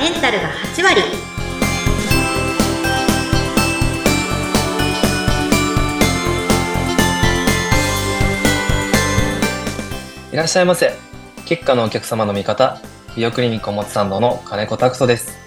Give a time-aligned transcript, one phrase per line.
[0.00, 1.02] メンタルが8割
[10.32, 10.94] いらっしゃいませ。
[11.44, 12.80] 結果のお客様の味方、
[13.14, 15.38] 美容クリニックおもつ参道の金子拓人です。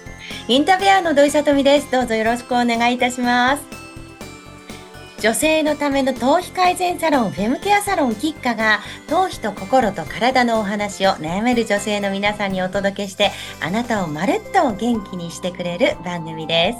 [0.46, 3.83] インタビュアーの土井さとみですどうぞよろしくお願いいたします
[5.24, 13.30] 女性のための頭皮改善サロンフェムケアサロンキッカが頭皮と心と体のお話を悩める女性の皆さんにお届けして
[13.62, 16.78] あなたをまるっと元気にしてくれる番組です。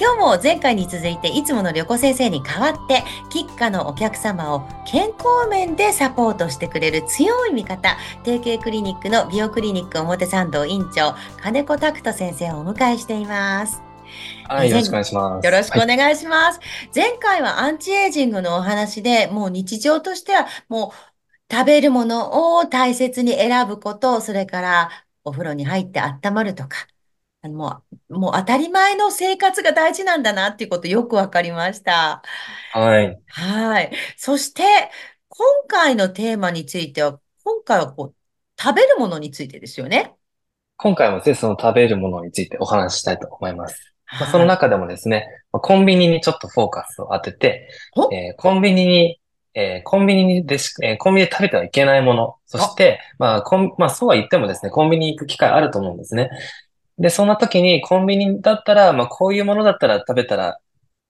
[0.00, 13.93] 今日も前回に続いていつもの旅行先生に代わってキッカのお客様を健康面でサポートしてくれる強い味方提携クリニックの美容クリニック表参道院長金子拓人先生をお迎えしています。
[14.48, 15.46] はい、よろしくお願いします。
[15.46, 16.60] よろしくおはい願いします。
[16.94, 20.88] 前回はアンチエイジングのお話で、もう日常としては、も
[21.50, 24.90] う食べるものを大切に選ぶこと、それから
[25.24, 26.86] お風呂に入って温まるとか、
[27.42, 32.22] あのもう、もう当たり前の生活が大事なんだなっていうことよくわかりました。
[32.72, 33.22] はい。
[33.26, 33.92] はい。
[34.16, 34.62] そして、
[35.28, 38.16] 今回のテーマについては、今回はこう、
[38.60, 40.16] 食べるものについてですよね。
[40.76, 43.93] 今回もですね、その食べるものについてお話ししたいと思います。
[44.20, 44.48] まあ、そのはい。
[44.48, 48.12] 中でもですね、まあコンビニにちょっとフォーカスを当てて、お？
[48.14, 49.20] えーコンビニに、
[49.54, 56.30] えーコンビニでし、えーコンビニで食べてはいけないもの、そして、まあ、コン、まあ、そうは言ってもですね、コンビニ行く機会あると思うんですね。
[56.98, 60.58] で、そんな時にコンビニだったら、まあ、こういうものだったら食べたら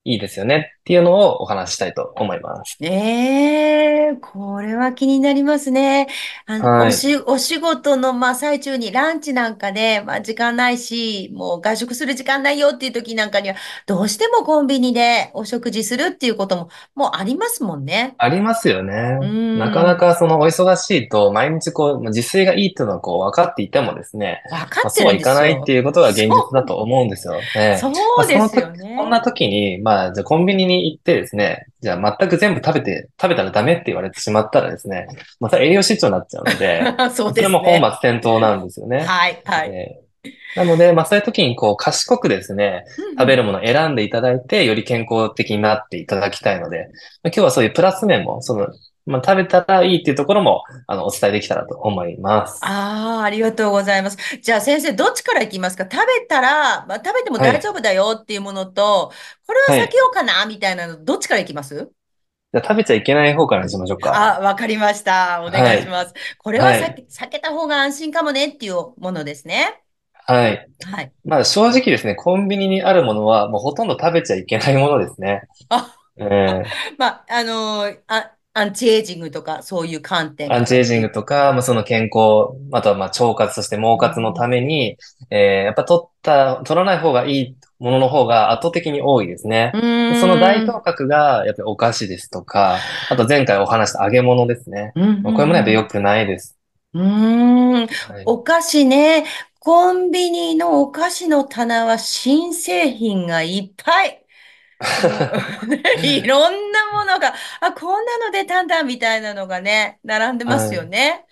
[0.04, 2.76] いいですよねっていうのをお話ししたいと思います。
[2.80, 6.08] ええこれは気になりますね。
[6.44, 13.54] あの、はいおし、お仕事の、まあ、最中にランチなんかで、まあ、時間ないし、もう外食する時間ないよっていう時なんかには、
[13.86, 18.14] どうしてもコンビニでお食事するっていうことも、もうありますもんね。
[18.18, 19.18] ありますよね。
[19.22, 25.34] うんなかなかそのお忙しいと毎日こう、まあ自炊がいいっていうのはこう分かっていてもですね、わまかってあそうはいるんですよ。
[25.34, 27.78] かないっていうことが現実だと思うんですよね。
[27.80, 28.96] そうまあですよね。
[28.98, 35.06] そんな時に、まあ、じゃあコンビニに行ってですね、じゃあ全く全部食べて、食べたらダメって言われてしまったらですね、
[35.40, 36.82] また栄養失調になっちゃうので、
[37.14, 37.80] そですれも本ね。
[37.80, 39.00] 末転倒なんですよね。
[39.00, 39.70] はい、はい。
[39.70, 40.04] えー
[40.54, 42.84] なので、まあそういう時にこう賢くですね、
[43.18, 46.88] 食べるものを選んでいただいて、より健康的になっていただきたいので、
[47.22, 48.68] まあ今日はそういうプラス面も、その、
[49.06, 52.60] まあ食べたらいいっていうところも、あの、お伝えできたらと思います。
[52.60, 54.16] ああ、ありがとうございます。
[54.40, 55.84] じゃあ先生、どっちからいきますか？
[55.84, 59.12] 食べたら、まあ、食べても大丈夫だよっていうものと、
[59.46, 61.92] これは避けようかなみたいなの、どっちからいきます？
[62.54, 64.36] じゃあ食べちゃいけない方からにしましょうか。
[64.36, 65.42] あ、わかりました。
[65.44, 66.14] お願いします。
[66.38, 69.82] これははい避け、避けた方が安心かもねっていうものですね。
[70.26, 70.68] はい。
[70.84, 71.14] はい。
[71.24, 75.42] まあ正直ですね、コンビニにあるものはもうほとんど食べちゃいけないものですね。
[75.70, 76.64] あえ
[76.98, 84.96] まあ、あのーあ、アンチエイジングとか、そういう観点ーアンチエイジングとか、まあその健康、あとはまあ腸活、そして毛活のために、
[85.30, 89.72] えーやっぱ取った、取らない方がいいものの方が圧倒的に多いですね。
[90.20, 92.78] その代表格が、やっぱりお菓子ですとか、
[93.10, 94.92] あと前回お話した揚げ物ですね。
[94.94, 96.56] うんまあこれもね、やっぱ良くないです。
[96.92, 97.86] うーん。
[97.86, 99.24] はいお菓子ね。
[99.58, 104.23] コンビニのお菓子の棚は新製品がいっぱい。
[106.02, 111.24] いろんなものが、あ、こんなの出たんだみたいなのがね、並んでますよね。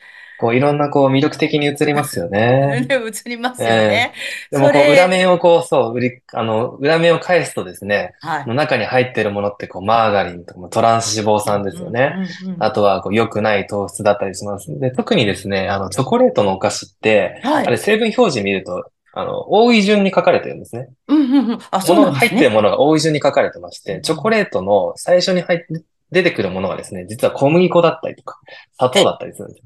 [0.43, 2.85] こういろんなこう魅力的に映りますよね。
[2.89, 4.13] で、 映りますよね。
[4.51, 8.47] でもこそうれ裏面をこう、そう、売り、あの、裏面を返すとですね、はい。
[8.49, 12.13] の中に入ってるものってこう、マーガリンとかもトランス脂肪酸ですよね。
[12.17, 14.79] うんうんうんあとはこう良くない糖質だったりします。
[14.81, 18.85] で、特にですね、あの、チョコレートのお菓子って、はいあれ成分表示見ると、
[19.15, 20.89] あの、多い順に書かれてるんですね。
[21.09, 21.59] うんうんうん。
[21.71, 22.51] あ、そ入ってる。
[22.51, 28.39] ものが多い順に書かれてまして、チョコレートの最初に入って、出てくるものがですね、実は小麦粉だったりとか、
[28.79, 29.65] 砂糖だったりするんですよ。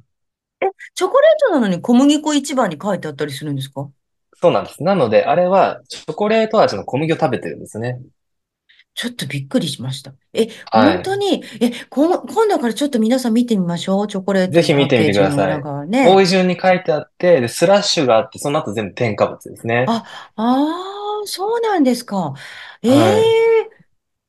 [0.95, 3.89] チョコレートなのに小麦粉一番に書いてあったりするんですか？
[4.41, 4.83] そうなんです。
[4.83, 8.01] なので、あれは、チョコレート味の小麦を食べてるんですね。
[8.97, 10.15] ちょっとびっくりしました。
[10.33, 14.09] え、はい本当に、え、こん今度からちょっと皆さん見てみましょう？
[14.09, 16.09] チョコレートぜひ見てみてくださいパッケージの裏側ね。
[16.09, 19.85] 多い順に書いてあって、で、スラッシュがあって、その後全部添加物ですね。
[19.87, 20.05] あ、
[20.37, 22.33] ああ、そうなんですか。
[22.83, 23.71] えはいえ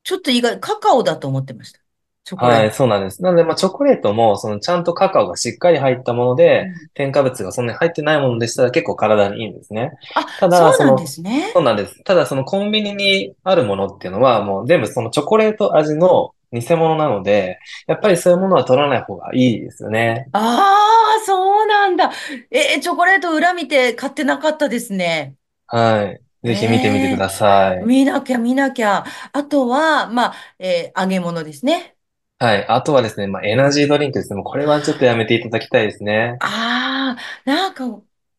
[0.03, 1.79] ちょっと意外、カカオだと思ってました。
[2.27, 3.23] チョコレーはい、そうなんです。
[3.23, 6.43] なので、まあ、チョコレートも、その、ちゃんとカカオがしっかり入ったものト。
[6.43, 9.93] で、うん添加物がそんなに入ってないものでしたら結構体にいいんですね。
[10.13, 11.51] あ、ただそうなんですね。
[11.53, 12.03] そうなんです。
[12.03, 20.27] ただ、そのコンビニにあるものっていうのは、もう全部そのチョコレート味の偽物なので、やっぱりそういうものは取らない方がいいですよね。
[20.33, 22.11] ああ、そうなんだ。
[22.51, 25.35] え、チョコレート裏見て買ってなかったですね。
[25.67, 26.21] はい。
[26.47, 27.83] ぜひ見てみてください。
[27.85, 29.05] 見なきゃ見なきゃ。
[29.33, 31.96] あとは、まあ、えー揚げ物ですね。
[32.39, 32.65] はい。
[32.67, 34.35] あとはですね、まあ、エナジードリンクですね。
[34.37, 36.39] もうこれはちょっとやめていただきたいですね。
[36.39, 37.85] ああ、なんか、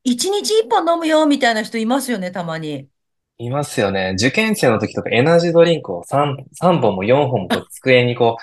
[0.04, 2.90] 一日一本飲むよみたいな人いますよね、たまに。
[3.38, 4.14] いますよね。
[4.18, 8.36] 受験生の時とかエナジードリンクを3、三本も4本もこう机にこ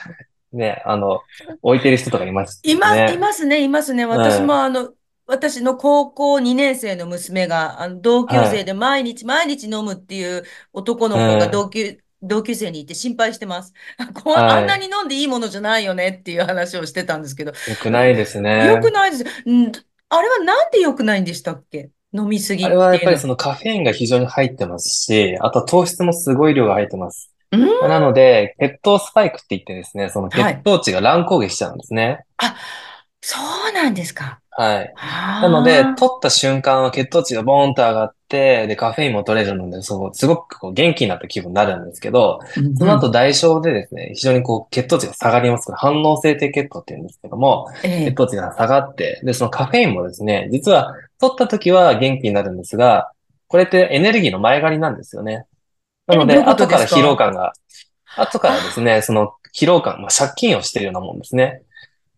[0.53, 1.25] う、 ね、あの、
[1.61, 3.17] 置いてる人とかいますいます、いね。
[3.17, 4.05] ますね、いますね。
[4.05, 4.63] 私もうん。
[4.63, 4.95] あの、
[5.27, 8.61] 私の高校2年生の娘が、あの、同級はい。
[8.61, 10.43] 生で毎日毎日飲むっていう
[10.73, 11.69] 男うの子が同ん。
[11.69, 13.73] 級、同級生にいて心配してます。
[14.23, 14.91] こうあんなにはい。
[14.99, 18.91] 飲んでいいものじゃないよねっていう話をしてたんですけど、よくないですよくね。
[18.91, 19.23] ないです。
[19.49, 19.71] ん
[20.09, 21.89] あれはなんでよくないんでしたっけ？
[22.13, 23.01] 飲みすぎあれはやっ。
[23.01, 27.31] ぱりそのカフェインが非常に入ってますし、あとは糖質もすごい量が入ってます。
[27.51, 30.55] うん、まあなので、血糖スパイクって言ってですね、そのはい。
[30.57, 32.25] 血糖値が乱高下しちゃうんですね。
[32.37, 32.55] あ、
[33.21, 33.37] そ
[33.69, 34.41] うなんですか。
[34.51, 34.93] はい。
[35.41, 38.24] なので、取った瞬間は血糖値がボーンと上がって、
[38.67, 42.75] で、カフェインも取れるので、そう、すごくこう元気になった気分になるんですけど、うんうん。
[42.77, 48.11] その後代償でですね、非常にこう血糖値が下がりますから、反応性低血糖って言うんですけども、ええ。
[48.11, 53.11] 血糖値が下がって、で、そのカフェインもですね、実は取った時は元気になるんですが、
[53.47, 55.45] これってエネルギーの前借りなんですよね。
[56.07, 57.53] なえ、ので、後から疲労感が、
[58.15, 61.61] 後からですあね、その疲労感、まあ、借金をしているようなもんですね。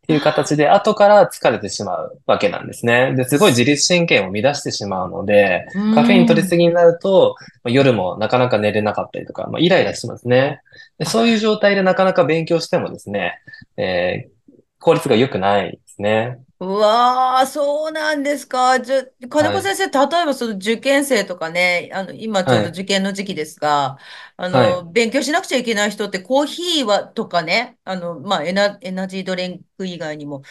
[0.07, 3.13] っていう形あで、後から疲れてしまうわけなんですね。
[3.15, 6.57] で、すごい自律神経を乱してしまうので、カフェイン取りすん。
[6.57, 10.61] ぎになると、まあ夜もなかなか寝れなかったりとか、まあ、イライラしますね。
[10.97, 13.39] で、そういう状態でなかなか勉強してもですね、
[13.75, 14.37] えー
[14.79, 16.39] 効率が良くないですね。
[16.59, 18.79] うわあ、そうなんですか。
[18.81, 19.57] じゃ、金はい。
[19.59, 22.63] 子先生、例えばその受験生とかね、あの、今ちょうはい。
[22.63, 23.97] ど受験の時期ですが、
[24.37, 24.87] あの、はい。
[24.91, 30.41] 勉強しなくちゃいけない人ってコーヒーは、とかね、あの、まあ、エナ、エナジードリンク以外にも、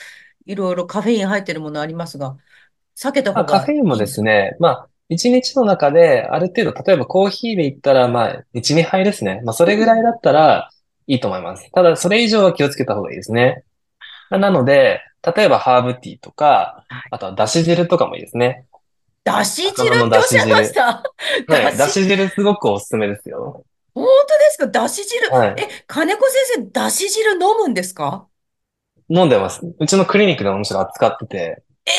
[0.47, 2.37] いろいろカフェイン入ってるものありますが、
[2.97, 9.41] 避けたまあ、方がカフェインもいいんですかですね、まあ、一日の中で、ある程度、例えばコーヒーで言ったら、まあ、1、2杯ですね。
[9.45, 10.71] まあ、それぐらいだったら
[11.07, 11.71] いいと思います。
[11.73, 13.65] ただ、それ以上は気をつけた方がいいですね。
[14.31, 15.01] まあなので、
[15.35, 18.67] 例えばハーブティーとか、あとはだし汁とかもいいですね。
[19.25, 19.89] だし汁？
[19.89, 20.73] っておっしゃいまし。
[20.73, 20.83] た？
[20.85, 21.03] は
[21.49, 21.49] い。
[21.49, 23.65] だだし、し汁すごくおすすめですよ。
[23.95, 24.67] 本当ですか？
[24.69, 25.27] だし汁？
[25.27, 25.57] え、はい。
[25.87, 28.29] 金子先生、だし汁飲むんですか？
[29.09, 29.61] 飲んでます。
[29.79, 31.63] うちのクリニックでもむしろ扱ってて。
[31.87, 31.91] え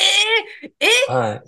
[0.67, 0.71] ー、
[1.09, 1.13] え？
[1.13, 1.41] はい。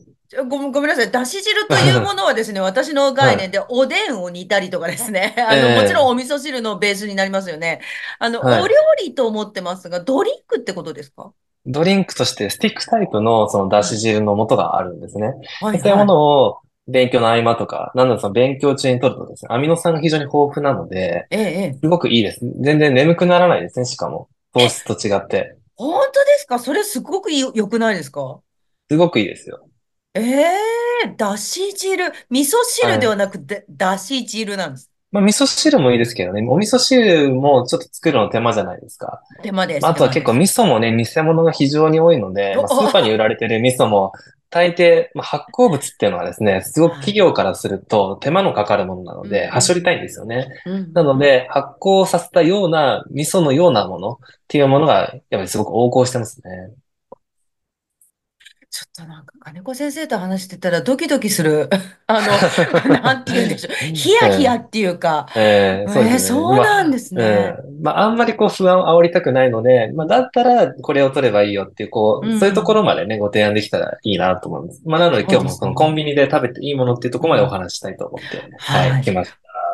[0.48, 1.10] ごめん、ごめんなさい。
[1.10, 3.52] だし汁というものはですね、 私の概念はい。
[3.52, 5.36] でおでんを煮たりとかですね。
[5.38, 7.82] あの、もちろんおええ味噌汁のベースになりますよね。
[8.20, 8.70] あの、お料はい。
[9.06, 11.34] 理と思ってますが、ドリンクってことですか？
[11.66, 13.84] ドリンクとしてスティックタイプのそのだはい。
[13.84, 15.34] し汁の素があるんですね。
[15.62, 16.08] はい、でそういうもはい。
[16.08, 22.40] のを勉強の合間とか、なんだその勉強中に取るとですね、アミノ酸が非常に豊富なので、ええ、すごくいいです。
[22.62, 24.28] 全然眠くならないですね、しかも。
[24.54, 25.56] 糖質と違って。
[25.76, 26.58] 本当ですか？
[26.58, 28.42] それすごく良くないですか？
[28.90, 29.70] すごくいいですよ。
[30.16, 30.56] ええ
[31.16, 32.12] だし汁。
[32.30, 33.00] 味噌汁はい。
[33.00, 34.89] ではなくて、だし汁なんです。
[35.12, 36.46] まあ、味噌汁もいいですけどね。
[36.48, 39.24] お味噌汁もちょっと作るの手間じゃないですか。
[39.30, 40.48] まあ、手間です、あとは結構味。
[40.48, 44.14] 噌もね、偽物が非常に多いので、お、まあ、スーパーに売お、られてる味噌も
[44.50, 47.02] 大抵、まあ、発酵物っていうのはですね、すごくはい。
[47.02, 50.48] 企業からすると手間のかかるものなのうん、で、うん、はしょりたいんですよね。
[50.66, 54.18] うんなので、発酵させたような味噌のようなものっ
[54.48, 56.72] ていうものが、やっぱりすごく横行してますね。
[58.72, 61.70] ちょっとなんか金子先生と話してたらドキドキする。
[62.06, 62.28] あの、
[63.02, 63.74] なんて言うんでしょう。
[63.96, 66.10] ヒヤヒヤえっていうか、えーすね。
[66.10, 67.56] まあ、そうなんですね。
[67.68, 67.82] うん。
[67.82, 72.86] まあ、あんまりこう不安を煽りたくないので、まあ、だったらこれを取ればいいよっていう、こうう、そういうところん。
[72.86, 74.82] までね、ご提案できたらいいなと思います。
[74.86, 75.96] まあ、なので今日もそのコン。
[75.96, 77.50] ビニで食べていいものっていうところまでおうん。
[77.50, 79.04] 話ししたいと思って、はい、はい。
[79.04, 79.32] 来まし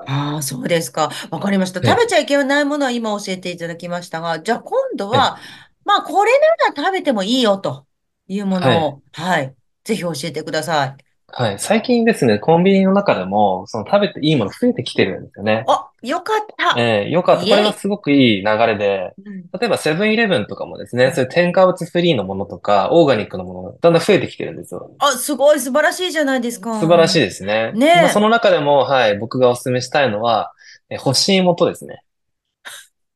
[0.07, 1.11] ああ、そうですか。
[1.31, 1.81] わかりました。
[1.83, 5.19] 食べちゃいけないものは今教えていただきましたが、じゃあ今度はい。
[5.19, 5.37] は、
[5.85, 7.85] まあこれなら食べてもいいよと
[8.27, 8.79] いうもはい。
[8.79, 9.55] のを、はい。
[9.83, 11.05] ぜひ教えてください。
[11.27, 11.59] はい。
[11.59, 15.65] 最近ですね、コンビニの中でも、その食べていいもの増えてきてるんですよね。
[15.67, 16.79] あ、よかった。
[16.79, 17.41] ええ、よかった。
[17.43, 17.65] これイエイ。
[17.65, 19.43] はすごくいい流れで、うん。
[19.59, 21.13] 例えばセブンイレブンとかもですね、はい。
[21.13, 24.89] そういう添加物フリーのものとか、オーガニックのものがだんだん増えてきてるんですよ。
[24.99, 26.79] あ、すごい素晴らしいじゃないですか。
[26.79, 27.73] 素晴らしいですね。
[27.93, 30.53] まあ、そねの中でも、はい、僕がお勧めしたいのは、
[30.89, 32.01] え、干し芋とですね。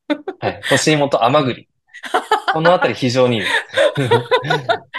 [0.40, 1.69] はい、干し芋と甘栗。
[2.52, 3.56] このあたり非常に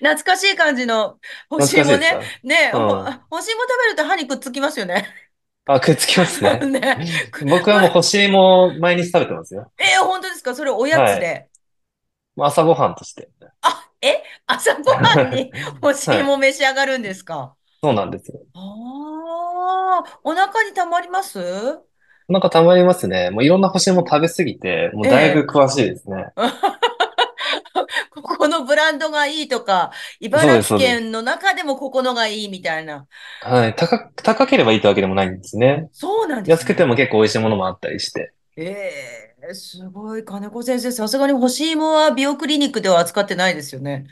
[0.00, 1.18] 懐かしい感じの
[1.48, 2.18] 干懐し芋ね。
[2.42, 3.26] ね、ほ、うん。
[3.30, 5.06] 干し芋食べると歯にくっつきますよね。
[5.66, 6.68] あ、くっつきますね。
[6.70, 7.28] ね。
[7.30, 9.72] く僕はもう干ま、し芋を毎日食べてますよ。
[9.78, 10.54] えー本当ですか？
[10.54, 11.12] それおやはい。
[11.12, 11.50] つで。
[12.36, 13.30] まあ朝ごはんとして。
[13.62, 14.22] あ、え？
[14.46, 16.20] 朝ごはんに干しはい。
[16.20, 17.56] 芋召し上がるんですか？
[17.82, 18.40] そうなんですよ。
[18.54, 18.60] あ
[20.04, 21.38] あー、お腹にたまります？
[22.30, 23.30] なんかたまりますね。
[23.30, 25.50] もういろんな干し芋食べすぎて、もうだいぶええ。
[25.50, 26.26] 詳しいですね。
[28.10, 30.78] ここのブランドがいいとか、茨城。
[30.78, 33.06] 県の中でもここのがいいみたいな。
[33.40, 33.74] はい。
[33.76, 35.90] 高、高ければいいってわけでもないんですね。
[35.92, 36.62] そうなんですね。
[36.62, 38.34] 安くても結構美味しいものもあったりして。
[38.56, 40.24] ええ、すごい。
[40.24, 44.06] 金子先生、さすがに干し芋は美容クリニックでは扱ってないですよね。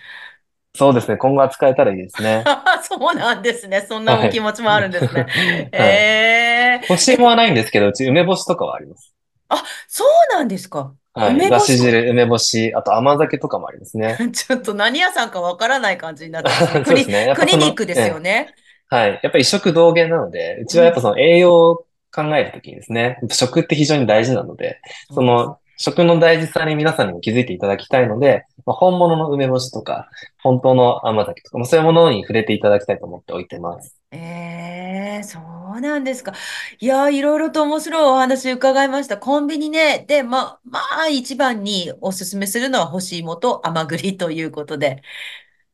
[0.74, 1.16] そうですね。
[1.16, 2.44] 今後は使えたらいいですね。
[2.82, 3.84] そうなんですね。
[3.88, 5.22] そんなお気持ちもあるんですね。
[5.24, 5.68] はい。
[5.72, 9.12] ええ干し芋はないんですけど、うち梅干しとかはあります。
[9.48, 10.94] あ、そうなんですか。
[11.14, 11.34] はい。
[11.34, 11.72] 梅干し。
[11.72, 14.18] だし汁、梅干し、あと甘酒とかもありますね。
[14.32, 16.84] ちょっと何屋さんかわからない感じになってますね。
[16.84, 17.26] クリ、そうですね。
[17.26, 18.54] やっクリニックですよえね。
[18.92, 19.20] え、はい。
[19.22, 20.80] やっぱり一食同源なので、うちうん。
[20.80, 21.76] はやっぱその栄養を
[22.14, 24.80] 考えるときにですね、食って非常に大事なので。
[25.12, 30.08] その食の大事さに皆さんにも気づいていただきたいので、まあ、本物の梅干しとか、
[30.42, 33.96] 本当の甘酒とか、まあ、そういうものに触れていただきたいと思っておいてます。
[34.10, 35.38] ええそ
[35.76, 36.32] うなんですか。
[36.80, 39.18] いやー、いろいろと面白いお話伺いました。
[39.18, 40.04] コンビニね。
[40.08, 45.02] で、ま、まあ、一番におすすめするのは干し芋と甘栗ということで。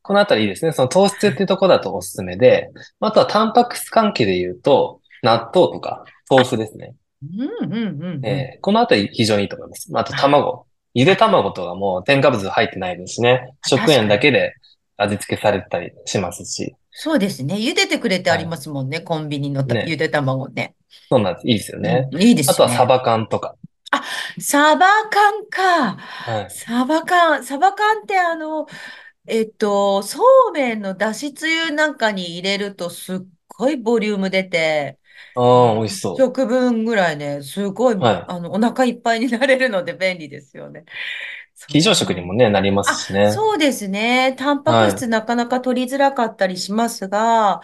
[0.03, 0.71] このあたりいいですね。
[0.71, 2.69] その糖質っていうところだとおすすめで、
[2.99, 6.93] あとはタンパク質関係で言うと、納豆とか豆腐ですね。
[7.63, 8.45] うん、うん、うん、うん。
[8.51, 9.91] えーこのあたり非常にいいと思います。
[9.91, 10.67] まああとあ、卵。
[10.93, 13.53] ゆで卵とかも添加物入ってないですしね。
[13.61, 14.07] あ食塩。
[14.07, 14.53] だけで
[14.97, 16.75] 味付けされてたりしますし。
[16.91, 17.55] そうですね。
[17.57, 18.57] 茹でてくれてありまはい。
[18.57, 19.01] すもんね。
[19.01, 19.97] コンビニのたゆね。
[19.97, 20.75] で卵ね。
[21.09, 21.47] そうなんです。
[21.47, 22.09] いいですようね。
[22.17, 22.57] ん、いいであすね。
[22.57, 23.55] とはサバ缶とか。
[23.91, 24.03] あ、
[24.41, 25.97] サバ缶か。
[26.25, 26.49] はい。
[26.49, 27.43] サバ缶。
[27.45, 28.67] サバ缶ってあの、
[29.27, 34.99] えっと、そうめんのだしつゆなんかに入れるとすっごいボリューム出て、
[35.35, 38.03] ああ、美味し一そ食分ぐらいね、すごい、う。
[38.03, 38.25] はい。
[38.27, 40.85] あの、お腹いっぱいになれるので便利ですよね。
[41.67, 42.25] 非常食にそう。
[42.25, 43.27] もね、なりますあ、しね。
[43.33, 44.35] そうですね。
[44.37, 44.91] タンパクはい。
[44.91, 47.61] 質なかなか取りづらかったりしますが、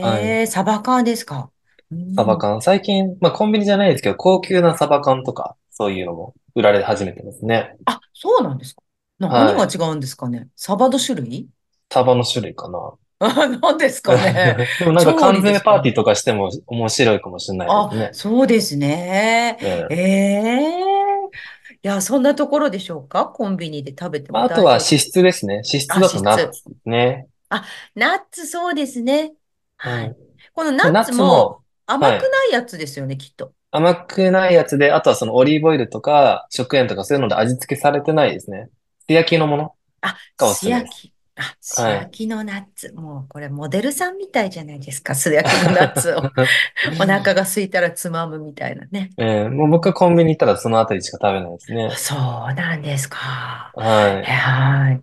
[0.00, 0.40] はい。
[0.40, 1.52] えー、サバ缶ですか？
[1.90, 1.98] うん。
[2.16, 2.60] サバ缶。
[2.62, 7.76] 最近、まあコンビニじゃないですけど、高級なサバ缶とか、そういうのも売られ始めてますね。
[7.84, 8.82] あ、そうなんですか？
[9.18, 9.68] 何がはい。
[9.72, 10.48] 違うんですかね？
[10.56, 11.48] サバの種類？
[11.90, 12.78] サバの種類かな。
[13.18, 14.56] あ、 何ですかね。
[14.78, 18.10] でもなんか調缶詰パーティーとかしても面白いかもしれないですあ、ね。
[18.12, 19.58] そうですね。
[19.60, 19.96] えええ。
[19.96, 21.26] え
[21.72, 23.26] いや、そんなところでしょうか？
[23.26, 24.98] コンビニで食べてもまああとは脂。
[24.98, 25.54] 質ですね。
[25.56, 26.08] 脂質あ、だ。
[26.10, 27.28] とナッツですね。
[27.48, 29.34] あ、ナッツそうですね。
[29.76, 30.06] はい。
[30.06, 30.16] はい。
[30.52, 32.30] このナッツツもも、甘くはい。
[32.30, 33.54] ないやつですよね、きっと。
[33.70, 38.70] 甘くないやつで、あとはそのオリーブオイルとか食塩とかそういうので味付けされてないですね。
[39.06, 41.12] 素焼きのものあ、がおすすめです。
[41.36, 41.94] あ、素はい。
[41.94, 42.92] 焼きのナッツ。
[42.94, 45.14] もうこれモデルさんみたいじゃないですか。
[45.14, 46.32] 素焼きのナッツを。
[46.98, 49.10] お腹が空いたらつまむみたいなね。
[49.18, 51.90] ええ、もう僕はコンビニ行ったらそのあたりしか食べないですあね。
[51.96, 52.14] そ
[52.50, 53.72] うなんですか。
[53.74, 54.24] はい。
[54.24, 55.00] はい。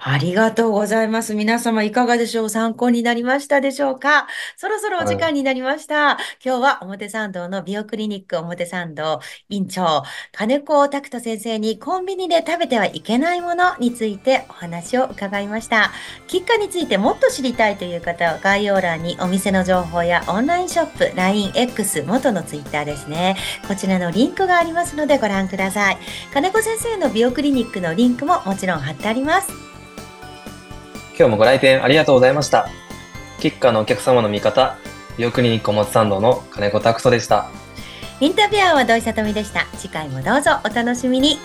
[0.00, 1.34] ありがとうございます。
[1.34, 2.48] 皆様いかがでしょう？
[2.48, 4.26] 参考になりましたでしょうか？
[4.56, 5.16] そろそろお時はい。
[5.16, 6.18] 間になりました。
[6.44, 15.90] 今日は表参道の美容クリニック表参道院長、金子拓人先生にコンビニで食べてはいけないものについてお話を伺いました。
[16.26, 23.36] キッカについてもっと知りたいという方は概要欄にお店の情報やオンラインショップ、LINE、X、元のツイッターですね。
[23.66, 25.98] こちらのリンクがありますのでご覧ください。
[26.32, 29.67] 金子先生の美容クリニックのリンクももちろん貼ってあります。
[31.18, 32.68] 今日もご来店ありがとうございました。
[33.40, 34.78] キッカーのお客様の味方、
[35.16, 37.50] 美容クリニック表参道の金子拓人でした。
[38.20, 39.66] インタビュアーは土井さとみでした。
[39.76, 41.38] 次回もどうぞお楽しみに。